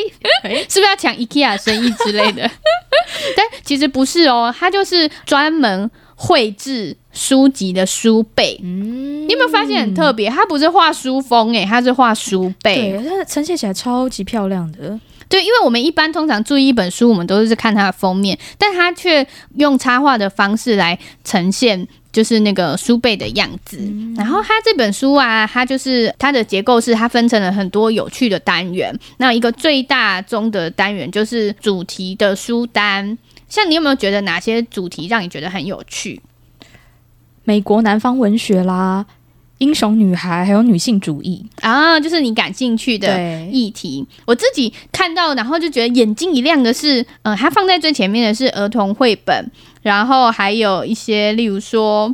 [0.69, 2.49] 是不是要抢 IKEA 生意之类的？
[3.35, 8.59] 但其实不是哦，他就是专门绘制书籍的书背。
[8.63, 10.29] 嗯，你有没有发现很特别？
[10.29, 14.99] 他不是画书封哎，他是画书背，对，它呈现起来超级漂亮的。
[15.29, 21.87] 对，因为我们一般通常注意一本书，我们都是看它的封面，但它却用插画的方式来呈现。
[22.11, 28.93] 就是那个书背的样子，嗯、然后它这本书啊，它就是它的结构是它分成了很多有趣的单元。
[29.17, 33.17] 那一个最大宗的单元就是主题的书单。
[33.47, 36.21] 像你有没有觉得哪些主题让你觉得很有趣？
[37.43, 39.05] 美国南方文学啦，
[39.57, 44.05] 英雄女孩，还有女性主义啊，就是你感兴趣的议题。
[44.25, 49.51] 我自己看到，然后就觉得眼睛一亮的是，嗯、呃，它放在最前面的是儿童绘本。
[49.81, 52.13] 然后还有一些，例如说，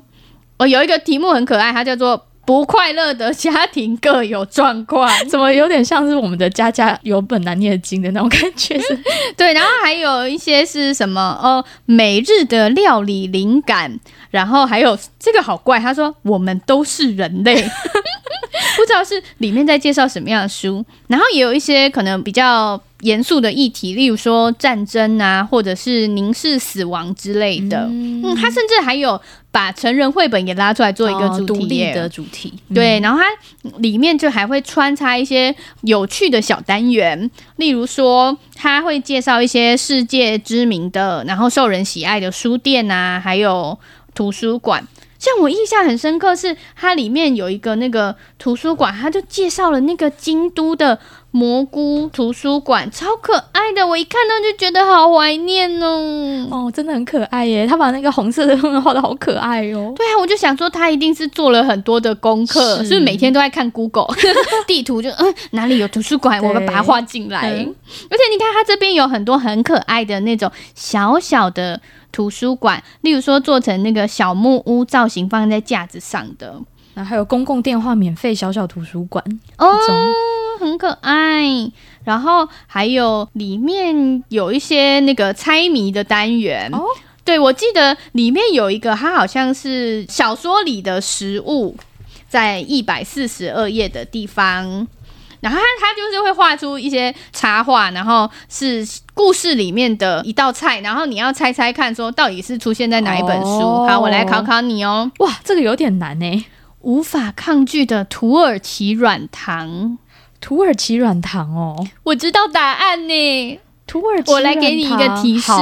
[0.57, 8.79] 哦，有一个题目很可爱，它叫做不快乐的家庭各有状况， 怎么有点像是我们的家家有本难念的经的那种感觉？
[9.35, 11.21] 对，然后还有一些是什么？
[11.43, 13.99] 哦，每日的料理灵感，
[14.31, 17.55] 然后还有这个好怪，他说我们都是人类，
[18.77, 22.81] 不知道是里面在介绍什么样的书，然后也有一些可能比较。
[23.01, 27.87] 严肃的议题，例如说战争啊，或者是凝视死亡之类的。
[27.91, 32.53] 嗯，嗯，他甚至还有把成人绘本也拉出来做一个主题，的主题。
[32.73, 33.25] 对，然后它
[33.79, 43.77] 里面就还会穿插一些有趣的小单元，例如说他会介绍一些世界知名的，然后受人喜爱的书店啊，还有
[44.15, 44.83] 图书馆。
[45.19, 50.99] 像我印象很深刻是，它里面有一个那个图书馆，他就介绍了那个京都的。
[51.31, 56.47] 蘑菇图书馆超可爱的，我一看到就觉得好怀念哦。
[56.49, 57.67] 哦，真的很可爱耶！
[57.67, 59.93] 他把那个红色的画的好可爱哦。
[59.95, 64.07] 对啊，我就想说他一定是做了很多的功课，是，是不是每天都在看 Google
[64.65, 67.51] 地图就，就嗯哪里有图书馆，我们把它画进来。
[67.51, 67.75] 嗯、
[68.09, 71.79] 而且你看，它这边有很多很可爱的那种小小的
[72.17, 76.59] 图书馆，例如说做成那个小木屋造型，放在架子上的。
[76.95, 79.23] 然后还有公共电话免费小小图书馆
[79.59, 79.67] 哦。
[80.59, 81.71] 很可爱，
[82.03, 86.81] 然后还有里面有一些那个猜谜的单元哦。
[87.23, 91.77] 对，我记得里面有一个，它好像是小说里的食物，
[92.27, 94.87] 在一百四十二页的地方，
[95.47, 103.47] 然后他他就是会画出一些插画，然后是故事里面的一道菜，然后你要猜猜看，说到底是出现在哪一本书？
[103.47, 105.09] 哦、好，我来考考你哦。
[105.19, 106.45] 哇，这个有点难呢。
[106.81, 109.97] 无法抗拒的土耳其软糖。
[110.41, 113.59] 土耳其软糖哦，我知道答案呢。
[113.87, 115.53] 土耳其，我来给你一个提示，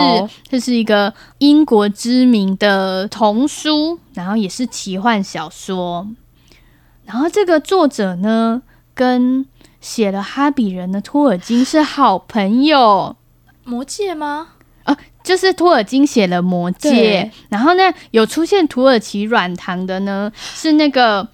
[0.50, 6.08] 这是一个英国知名的童书，然后也是奇幻小说。
[7.06, 8.64] 然后这个作者呢，
[8.96, 9.46] 跟
[9.86, 13.16] 写了《哈比人》的托尔金是好朋友。
[13.66, 14.48] 魔戒吗？
[14.84, 21.28] 啊，就是托尔金写了《魔戒》，然后呢，有出现土耳其软糖的呢，是那个。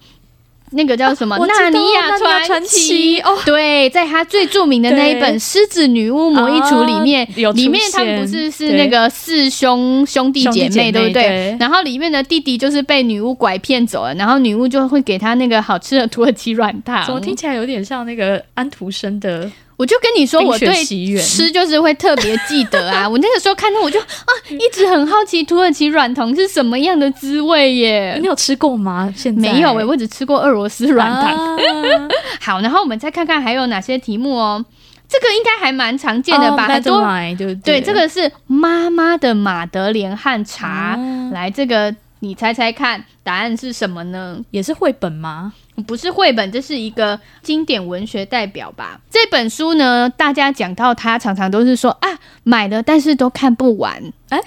[0.72, 11.56] 那个叫什么《纳尼亚传奇》哦，对，在他最著名的那一本《狮子女巫魔衣橱》里面，里面他们不是是那个四兄兄弟姐妹，对不对？
[11.60, 17.04] 然后里面的弟弟就是被女巫拐骗走了，然后女巫就会给他那个好吃的土耳其软糖。
[17.06, 19.50] 怎么听起来有点像那个安徒生的？
[19.82, 20.72] 我就跟你说，我对
[21.18, 23.02] 吃就是会特别记得啊！
[23.10, 28.16] 我那个时候看到，我就啊，一直很好奇土耳其软糖是什么样的滋味耶。
[28.20, 29.12] 你有吃过吗？
[29.16, 31.34] 现在没有诶，我只吃过俄罗斯软糖。
[31.34, 31.56] 啊、
[32.40, 34.64] 好，然后我们再看看还有哪些题目哦。
[35.08, 36.68] 这个应该还蛮常见的吧？
[36.68, 37.02] 很多
[37.36, 40.68] 对对，这个是妈妈的马德莲和茶。
[40.68, 44.38] 啊、来，这个你猜猜看，答案是什么呢？
[44.52, 45.52] 也是绘本吗？
[45.86, 49.00] 不是绘本，这是一个经典文学代表吧？
[49.10, 54.12] 这本书呢，大家讲到它，常常都是说啊，买了但是都看不完。
[54.28, 54.38] 哎，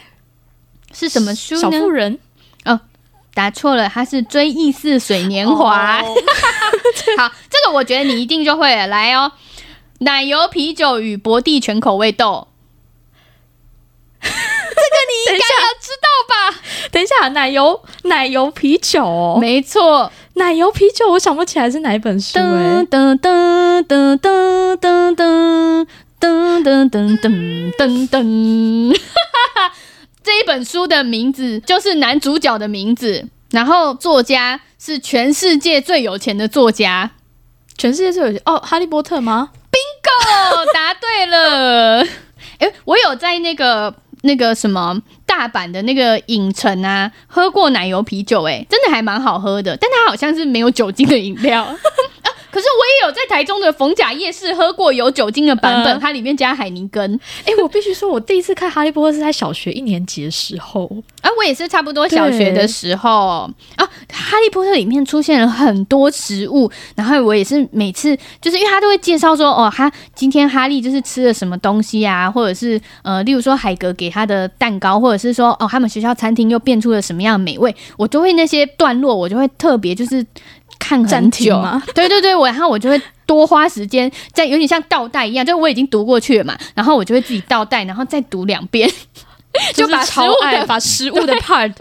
[0.93, 1.61] 是什么书呢？
[1.61, 2.19] 小妇人。
[2.65, 2.79] 哦，
[3.33, 5.99] 答错了，它是《追忆似水年华》。
[6.05, 6.17] Oh.
[7.17, 8.87] 好，这个我觉得你一定就会了。
[8.87, 9.31] 来哦，
[9.99, 12.47] 奶油啤酒与博地全口味豆。
[14.21, 16.61] 这个你应该要知道吧？
[16.91, 22.85] 等一下，奶油奶油啤酒哦，没错，奶油啤酒，我想不起来是哪一本书哎。
[22.89, 25.85] 噔噔噔噔噔噔
[26.19, 28.99] 噔噔噔噔噔噔，哈
[29.55, 29.73] 哈，
[30.21, 37.11] 这一本书的名字就是男主角的名字，然后作家是全世界最有钱的作家，
[37.77, 42.05] 全世界最有钱哦，哈利波特吗？Bingo，答对了。
[42.59, 43.95] 哎，我有在那个。
[44.25, 51.65] 那个什么大阪的那个影城啊，喝过奶油啤酒，欸，哎，真的还蛮好喝的，但它好像是没有酒精的饮料。
[52.55, 57.13] 可是我也有在台中的逢甲夜市喝过有酒精的版本，嗯、它里面加海尼根。
[57.43, 60.89] 哎、欸，我必须说，我第一次看《哈利波特》是在小学一年级的时候，
[61.19, 63.85] 啊，我也是差不多小学的时候啊。
[64.09, 80.25] 《哈利波特》里面出现了很多食物，然后我也是每次就是因为他都会介绍说，哦，他今天哈利就是吃了什么东西啊，或者是呃，例如说海格给他的蛋糕，或者是说哦，他们学校餐厅又变出了什么样的美味，我就会那些段落，我就会特别就是。
[80.79, 81.81] 看很久吗？
[81.93, 88.89] 对对对，我然后我就会多花时间，在有点像倒带一样，就我已经读过去了嘛，然后我就会自己倒带，然后再读两遍，
[89.73, 91.73] 就把食物的把食物的 part，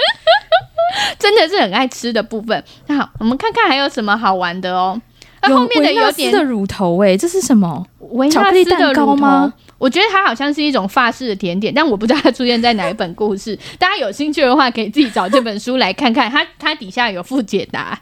[1.19, 2.63] 真的是很爱吃的部分。
[2.87, 5.01] 那好，我们看看还有什么好玩的哦。
[5.43, 7.87] 那后面的有点的乳头哎，这是什么？
[8.13, 9.53] 维纳斯的乳头吗？
[9.77, 13.59] 我觉得它好像是一种法式的甜点，但我不知道它出现在哪一本故事。
[13.79, 18.01] 大家有兴趣的话，可以自己找这本书来看看，它它底下有附解答。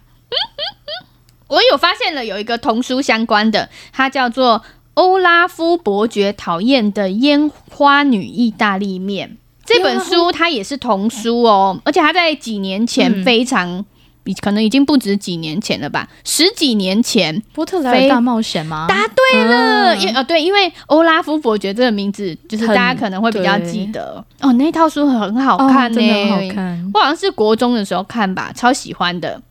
[1.53, 4.63] 我有发现了有一个童书相关的，它叫做
[4.95, 9.37] 欧拉夫伯爵讨厌的烟花女意大利面。
[9.67, 13.85] 这本书它也是童书哦，而且它在几年前非常。
[14.41, 18.87] 可能已经不止几年前了吧，十几年前，《波特莱尔大冒险》吗？
[18.89, 24.53] 答对了，因、嗯、呃对，因为欧拉夫伯爵这个名字，就是大家可能会比较记得哦。
[24.53, 26.91] 那套书很好看呢、欸，哦、好看。
[26.95, 29.43] 我好像是国中的时候看吧，超喜欢的。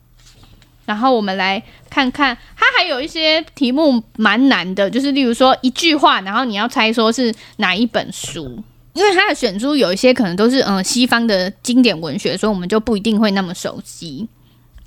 [0.86, 8.62] 然后我们来看看，它还有一些题目蛮难的，就是例如说一句话，然后你要猜说是哪一本书，
[8.94, 14.28] 因为它的选书有一些可能都是嗯西方的经典文学，所以我们就不一定会那么熟悉。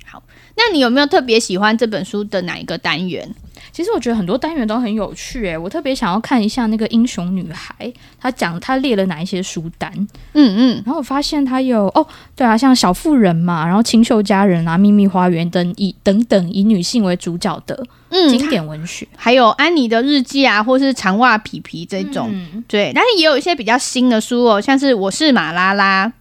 [0.05, 0.21] 好
[0.55, 3.33] 那你有没有特别喜欢这本书的哪一个单元？
[3.71, 9.91] 其实我觉得很多单元都很有趣，诶，我特别想要看一下那个英雄女孩，她讲她列了哪一些书单，
[10.33, 12.05] 嗯嗯，然后我发现她有哦，
[12.35, 17.85] 对啊，像小妇人嘛，然后清秀佳人啊，秘密花园等以等等以女性为主角的
[18.29, 26.11] 经典文学，嗯、还有安妮的日记啊，或是长袜皮皮这种，嗯、对，但是也有一些比较新的书哦，像是我是马拉拉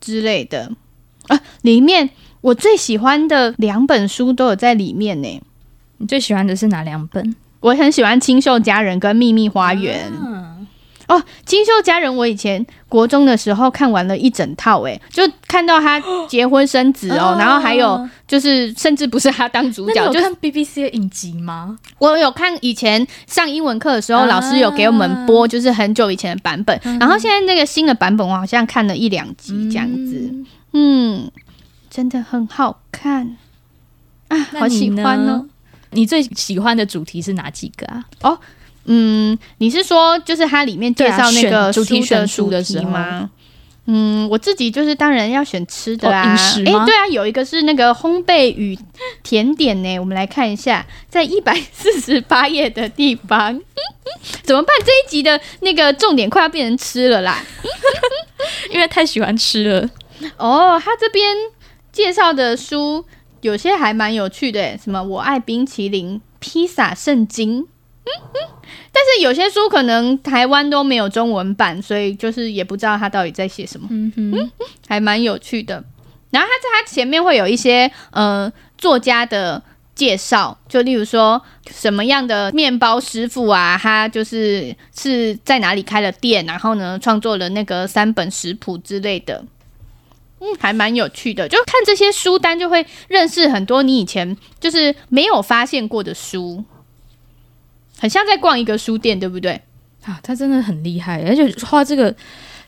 [0.00, 0.72] 之类的。
[1.28, 2.10] 啊，里面。
[2.42, 5.40] 我最喜欢的两本书都有在里面呢。
[6.02, 7.36] 你最喜欢的是哪两本？
[7.60, 10.10] 我很喜欢《清秀佳人》跟《秘密花园》。
[10.20, 10.66] 嗯、
[11.06, 21.78] 哦，《清秀佳人》我以前国中的时候看完了一整套，哎，就看到他 结婚生子哦，哦然后还有就是甚至不是他当主角，就看 BBC 的影集吗？
[21.98, 26.76] 我有看以前上英文课的时候，老师有给我们播，就是很久以前的版本。
[26.82, 30.46] 嗯、然后现在那个新的版本，我好像看了一两集这样子，嗯。
[30.72, 31.30] 嗯
[31.88, 33.36] 真的很好看
[34.28, 35.46] 啊，好喜欢哦！
[35.92, 38.04] 你最喜欢的主题是哪几个啊？
[38.22, 38.38] 哦，
[38.84, 43.30] 嗯，你是说就是它里面介绍那个主题选书的时候吗？
[43.86, 46.36] 嗯，我自己就是当然要选吃的啊。
[46.36, 48.78] 哎、哦欸，对啊，有一个是那个烘焙与
[49.22, 53.60] 甜点呢， 我们来看一下，在一百四十八页的地方，
[54.44, 54.74] 怎么办？
[54.84, 57.44] 这一集的那个重点快要变成吃了啦，
[58.70, 59.88] 因为太喜欢吃了
[60.36, 60.80] 哦。
[60.84, 61.36] 他这边。
[61.92, 63.04] 介绍的书
[63.42, 68.40] 有些还蛮有趣的，什么我爱冰淇淋、披萨圣经，嗯嗯，
[68.92, 74.50] 但是有些书可能台湾都没有中文版，所以就是也不知道他到底在写什么，嗯哼，
[74.88, 75.84] 还蛮有趣的。
[76.30, 79.62] 然后他在他前面会有一些呃作家的
[79.94, 89.44] 介绍，就例如说什么样的面包师傅啊，他就是是在哪里开了店，然后呢创作了那个三本食谱之类的。
[90.42, 96.64] 嗯，还蛮有趣的，就看这些书单就会认识很多你以前就是没有发现过的书，
[98.00, 99.52] 很像在逛一个书店，对不对？
[100.04, 102.12] 啊，他真的很厉害，而且画这个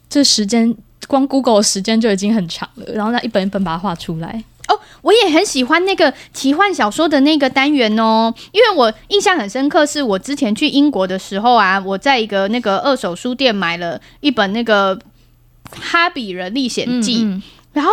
[0.09, 0.73] 这时间，
[1.09, 4.45] 光 Google 的时间就已经很长了，然后他一本一本把它画出来。
[4.69, 14.97] 哦，我也很喜欢那个奇幻小说的那个单元哦，因为我印象很深刻，是我之前去英国的时候啊，我在一个那个二手书店买了一本那个
[15.73, 17.25] 《哈比人历险记》。
[17.25, 17.43] 嗯嗯
[17.75, 17.93] 然后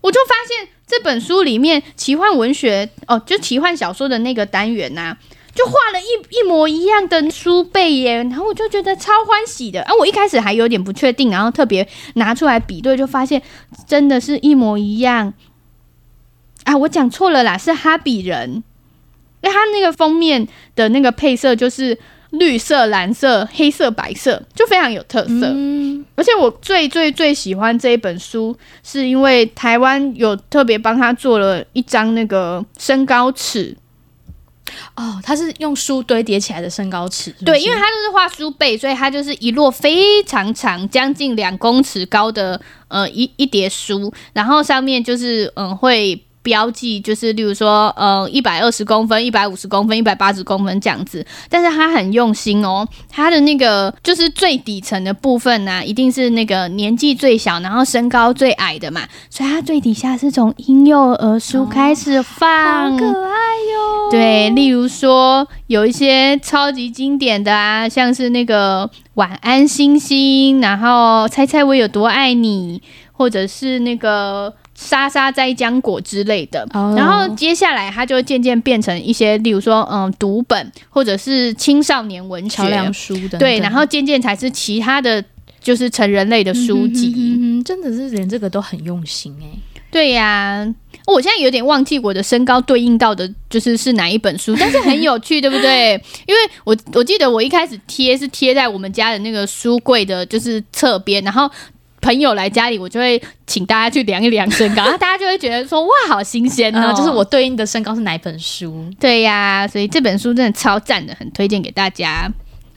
[0.00, 5.16] 我就发现这本书里面奇幻文学哦，就奇幻小说的那个单元呐、
[5.54, 8.18] 就画了一一模一样的书背耶。
[8.18, 9.82] 然后我就觉得超欢喜的。
[9.82, 13.42] 啊，我一开始还有点不确定，然后特别拿出来比对，就发现
[13.88, 15.34] 真的是一模一样。
[16.64, 18.62] 啊，我讲错了啦，是哈比人。
[19.42, 20.46] 因为他那个封面
[20.76, 21.98] 的那个配色就是。
[22.38, 25.50] 绿色、蓝色、黑色、白色，就非常有特色。
[25.52, 33.76] 嗯，而且我最最最喜欢这一本书，是因为台湾有特别帮他做了一张那个身高尺。
[34.96, 37.34] 哦，他是用书堆叠起来的身高尺。
[37.44, 46.22] 对，因为他就是画书背，所以他就是一摞非常长，将近两公尺高的呃一一叠书，然后上面就是嗯会。
[46.44, 51.26] 标记就是，例如说，呃，一百二十公分、一百五十公分、一百八十公分这样子。
[51.48, 59.00] 但是他很用心哦，他的那个就是最底层的部分呢、啊，一定是那个年纪最小，然后身高最矮的嘛。
[59.30, 64.10] 所以它最底下是从婴幼儿书开始放，哦、好可爱哟。
[64.10, 72.82] 对，例如说有一些超级经典的啊，像是那个晚安星星，然后猜猜我有多爱你，
[73.12, 74.52] 或者是那个。
[74.74, 76.98] 莎莎摘浆果之类的，oh.
[76.98, 85.24] 然后接下来它就渐渐变成一些，例如说，嗯，读本或者是青少年文学、桥梁书的，对，然后渐渐才是其他的
[85.60, 87.06] 就是成人类的书籍。
[87.08, 89.46] 嗯哼哼哼，真的是连这个都很用心哎。
[89.92, 90.74] 对呀、啊，
[91.06, 95.92] 我现在有点忘记我的身高对应到的就是是哪一本书， 但是很有趣，对不对？
[96.26, 101.48] 因为我我记得我一开始贴是贴在我们家的那个书柜的，就是侧边，然后。
[102.04, 106.92] 朋友来家里，我就会请大家去量一量身高， 然后大家就会觉得说哇，好新鲜 哦！
[106.94, 108.86] 就是我对应的身高是哪本书？
[109.00, 112.30] 对呀，所以这本书真的超赞的，很推荐给大家。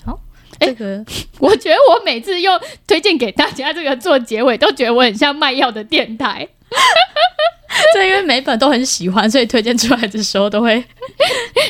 [0.05, 0.17] 好，
[0.57, 1.03] 这个
[1.39, 2.57] 我觉得我每次用
[2.87, 6.47] 推荐给大家这个做结尾，都觉得我很像卖药的电台。
[7.93, 10.81] 对，因为每本都很喜欢，所以推荐出来的时候都会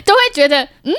[0.06, 0.94] 都会觉得嗯，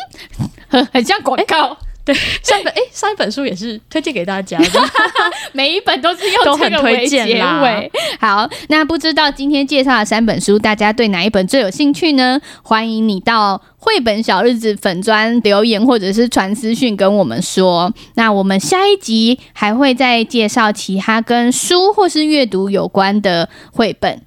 [0.66, 1.78] 很很像广告。
[2.08, 4.80] 对，上本哎，上一本书也是推荐给大家的，
[5.52, 7.92] 每一本都是用这个为结尾。
[8.18, 12.40] 好，那不知道今天介绍的三本书，大家对哪一本最有兴趣呢？
[12.62, 17.92] 欢迎你到绘本小日子粉砖留言，或者是传私讯跟我们说。
[18.14, 24.22] 那我们下一集还会再介绍其他跟书或是阅读有关的绘本，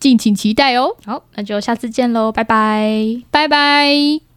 [0.00, 0.96] 敬请期待哦。
[1.04, 4.27] 好，那就下次见喽，拜拜，拜拜。